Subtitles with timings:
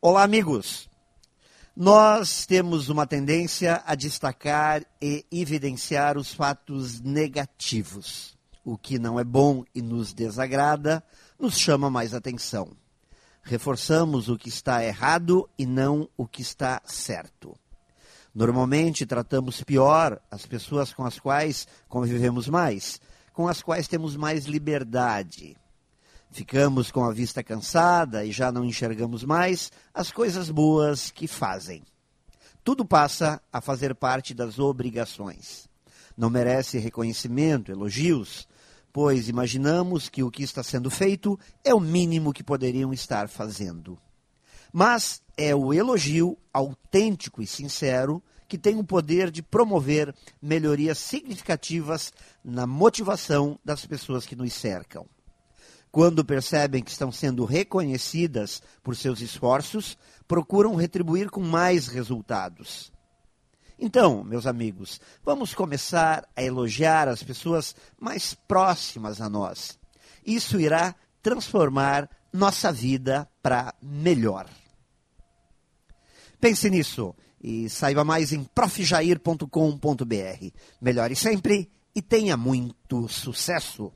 [0.00, 0.88] Olá, amigos.
[1.74, 8.38] Nós temos uma tendência a destacar e evidenciar os fatos negativos.
[8.64, 11.02] O que não é bom e nos desagrada
[11.36, 12.76] nos chama mais atenção.
[13.42, 17.56] Reforçamos o que está errado e não o que está certo.
[18.32, 23.00] Normalmente tratamos pior as pessoas com as quais convivemos mais,
[23.32, 25.56] com as quais temos mais liberdade.
[26.30, 31.82] Ficamos com a vista cansada e já não enxergamos mais as coisas boas que fazem.
[32.62, 35.68] Tudo passa a fazer parte das obrigações.
[36.16, 38.46] Não merece reconhecimento, elogios,
[38.92, 43.98] pois imaginamos que o que está sendo feito é o mínimo que poderiam estar fazendo.
[44.72, 52.12] Mas é o elogio autêntico e sincero que tem o poder de promover melhorias significativas
[52.44, 55.06] na motivação das pessoas que nos cercam.
[55.90, 62.92] Quando percebem que estão sendo reconhecidas por seus esforços, procuram retribuir com mais resultados.
[63.78, 69.78] Então, meus amigos, vamos começar a elogiar as pessoas mais próximas a nós.
[70.26, 74.48] Isso irá transformar nossa vida para melhor.
[76.40, 79.46] Pense nisso e saiba mais em profjair.com.br.
[80.80, 83.92] Melhore sempre e tenha muito sucesso!